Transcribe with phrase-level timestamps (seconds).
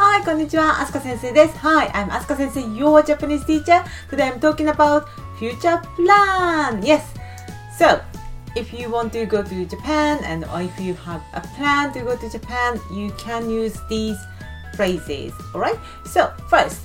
[0.00, 0.80] Hi, こんにちは。
[0.80, 1.58] アスカ先生です。
[1.58, 3.82] Hi, I'm Asuka 先生, your Japanese teacher.
[4.08, 5.06] Today I'm talking about
[5.40, 6.80] future plan.
[6.84, 7.02] Yes.
[7.76, 8.00] So,
[8.54, 12.04] if you want to go to Japan and or if you have a plan to
[12.04, 14.16] go to Japan, you can use these
[14.76, 15.32] phrases.
[15.52, 15.78] Alright?
[16.04, 16.80] So, first,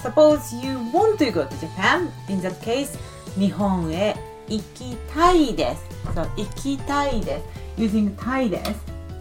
[0.00, 2.10] suppose you want to go to Japan.
[2.28, 2.96] In that case,
[3.38, 4.16] 日本へ
[4.48, 5.82] 行きたいです。
[6.14, 7.38] So, 行きたいで
[7.76, 7.82] す。
[7.82, 8.70] Using たいです。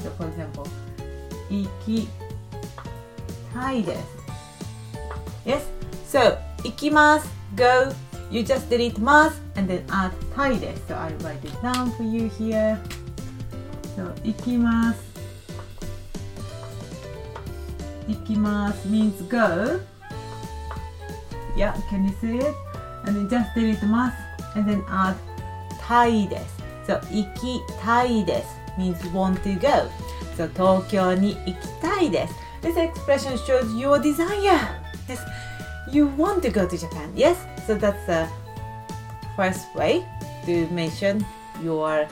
[0.03, 0.65] So, for example,
[1.49, 2.07] 行き
[3.53, 4.01] たいです。
[5.45, 5.61] Yes?
[6.07, 7.29] So, 行きます。
[7.55, 7.93] Go.
[8.29, 10.83] You just delete ます and then add たいです。
[10.87, 12.77] So, I'll write it down for you here.
[13.97, 14.99] So, 行きます。
[18.07, 19.81] 行きます means go.
[21.55, 22.53] Yeah, can you see it?
[23.05, 24.17] And then just delete ます
[24.55, 25.15] and then add
[25.85, 26.61] たいです。
[26.87, 28.47] So, 行きたいです
[28.77, 29.89] means want to go.
[30.37, 32.33] So, 東京に行きたいです。
[32.62, 34.82] This expression shows your desire.
[35.08, 35.20] Yes,
[35.90, 37.12] you want to go to Japan.
[37.14, 38.28] Yes, so that's the
[39.36, 40.04] first way
[40.46, 41.24] to mention
[41.62, 42.08] your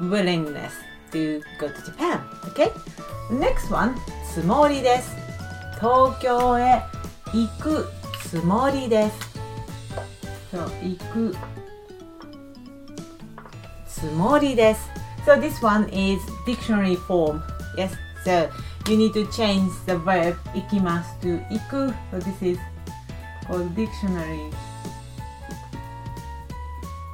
[0.00, 0.72] willingness
[1.12, 2.20] to go to Japan.
[2.48, 2.70] Okay?
[3.30, 3.94] Next one,
[4.32, 5.14] つもりです。
[5.80, 6.82] 東京へ
[7.32, 7.88] 行く
[8.22, 9.30] つもりです。
[10.50, 11.36] そう、行く
[13.86, 14.88] つもりです。
[15.26, 17.42] So this one is dictionary form.
[17.76, 17.90] Yes,
[18.25, 18.49] so
[18.89, 21.93] you need to change the verb ikimasu to iku.
[22.09, 22.57] So this is
[23.45, 24.49] called dictionary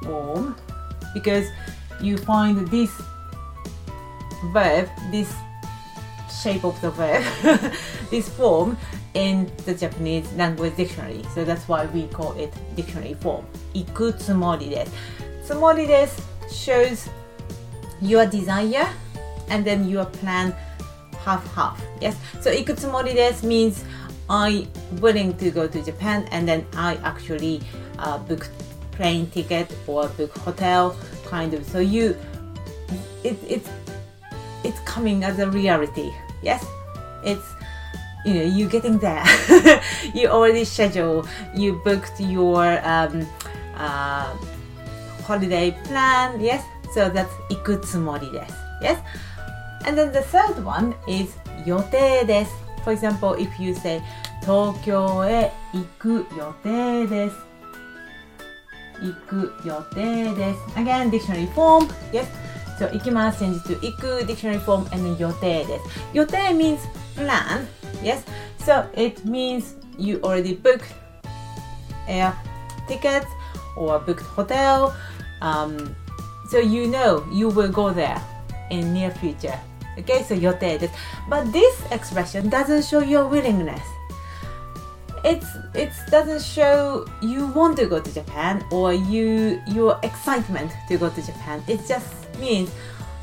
[0.02, 0.56] form
[1.12, 1.52] because
[2.00, 2.90] you find this
[4.56, 5.28] verb, this
[6.42, 7.22] shape of the verb,
[8.10, 8.76] this form
[9.12, 11.22] in the Japanese language dictionary.
[11.34, 13.44] So that's why we call it dictionary form.
[13.76, 14.88] Iku tsumori desu.
[15.44, 17.08] Tsumori desu shows
[18.00, 18.88] your desire
[19.48, 20.56] and then your plan
[21.24, 22.16] half half yes?
[22.40, 23.84] So ikutsumori desu means
[24.30, 24.66] i
[25.00, 27.60] willing to go to japan and then i actually
[27.98, 28.48] uh, book
[28.92, 31.66] plane ticket or book hotel kind of.
[31.66, 32.16] So you
[33.24, 33.68] it, it's
[34.64, 36.64] it's coming as a reality yes?
[37.24, 37.44] It's
[38.24, 39.24] you know you getting there.
[40.14, 41.26] You already schedule.
[41.54, 43.26] You booked your um,
[43.76, 44.36] uh,
[45.24, 46.62] holiday plan yes?
[46.94, 48.98] So that's ikutsumori desu yes?
[49.85, 52.51] And then the third one is 予定です。
[52.83, 54.01] For example, if you say
[54.41, 57.35] 東京へ行く予定です。
[59.01, 60.59] 行く予定です。
[60.75, 61.87] Again, dictionary form.
[62.11, 62.25] Yes.
[62.79, 63.43] So 行きます。
[63.43, 65.83] change to 行く dictionary form and then 予定です。
[66.13, 66.79] 予定 means
[67.15, 67.67] plan.
[68.03, 68.23] Yes.
[68.59, 70.85] So it means you already booked
[72.07, 72.33] air
[72.87, 73.27] tickets
[73.75, 74.93] or booked hotel.
[75.41, 75.95] Um,
[76.49, 78.21] so you know you will go there
[78.69, 79.59] in near future.
[79.98, 80.90] Okay, so yotei.
[81.28, 83.82] But this expression doesn't show your willingness.
[85.24, 90.96] It's it doesn't show you want to go to Japan or you your excitement to
[90.96, 91.62] go to Japan.
[91.68, 92.10] It just
[92.40, 92.70] means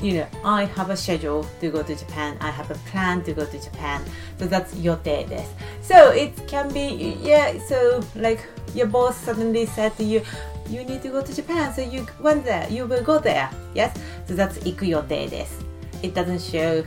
[0.00, 2.38] you know I have a schedule to go to Japan.
[2.40, 4.00] I have a plan to go to Japan.
[4.38, 5.44] So that's yotei.
[5.82, 7.58] So it can be yeah.
[7.68, 10.22] So like your boss suddenly said to you.
[10.70, 12.64] You need to go to Japan, so you went there.
[12.70, 13.50] You will go there.
[13.74, 13.92] Yes,
[14.28, 15.69] so that's 行く予定です。
[16.02, 16.84] it doesn't show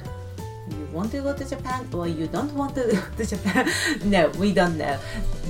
[0.69, 2.83] you want to go to Japan or you don't want to
[3.17, 3.69] go to Japan.
[4.05, 4.97] no, we don't know.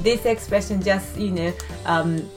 [0.02, 1.54] This expression just, you know,
[1.86, 2.30] um,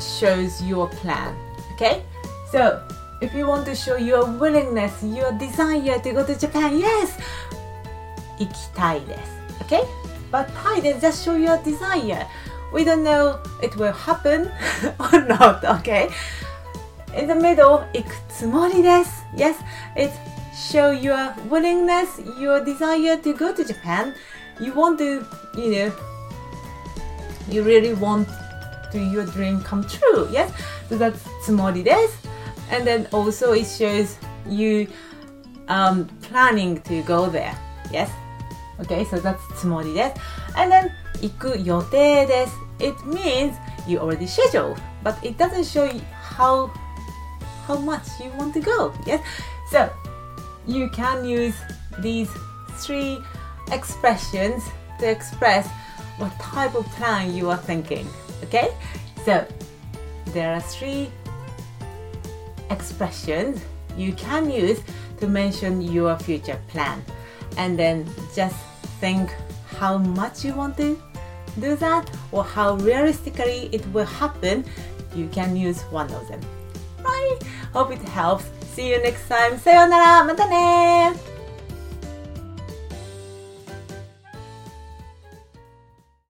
[0.00, 1.34] shows your plan.
[1.74, 2.02] Okay?
[2.50, 2.82] So,
[3.20, 7.18] if you want to show your willingness, your desire to go to Japan, yes!
[8.38, 9.64] 行きたいです。
[9.64, 9.84] Okay?
[10.32, 12.26] But tai, then just show your desire.
[12.72, 14.50] We don't know it will happen
[14.98, 16.10] or not, okay?
[17.16, 19.24] In the middle, 行くつもりです。
[19.36, 19.54] Yes,
[19.94, 20.10] it's
[20.54, 24.14] show your willingness, your desire to go to Japan.
[24.60, 25.26] You want to,
[25.56, 25.92] you know,
[27.50, 28.28] you really want
[28.92, 30.28] to your dream come true.
[30.30, 30.52] Yes,
[30.88, 32.14] so that's tsumori desu.
[32.70, 34.16] And then also it shows
[34.48, 34.86] you
[35.68, 37.56] um, planning to go there.
[37.90, 38.10] Yes.
[38.80, 40.16] Okay, so that's tsumori desu.
[40.56, 42.52] And then iku yotei desu.
[42.80, 43.56] It means
[43.86, 46.70] you already scheduled, but it doesn't show you how
[47.66, 48.92] how much you want to go.
[49.06, 49.22] Yes.
[49.70, 49.90] So
[50.66, 51.54] you can use
[51.98, 52.30] these
[52.78, 53.18] three
[53.70, 54.62] expressions
[54.98, 55.68] to express
[56.18, 58.06] what type of plan you are thinking.
[58.44, 58.68] Okay?
[59.24, 59.46] So
[60.32, 61.10] there are three
[62.70, 63.60] expressions
[63.96, 64.80] you can use
[65.20, 67.04] to mention your future plan.
[67.56, 68.56] And then just
[69.00, 69.30] think
[69.66, 71.00] how much you want to
[71.60, 74.64] do that or how realistically it will happen.
[75.14, 76.40] You can use one of them.
[77.02, 77.38] Right?
[77.72, 78.46] Hope it helps.
[78.74, 79.58] See you next time.
[79.58, 80.24] さようなら。
[80.24, 81.33] またね